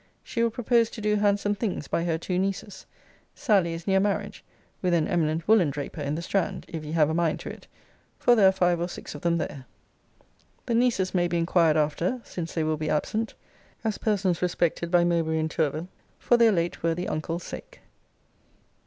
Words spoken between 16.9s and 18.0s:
uncle's sake.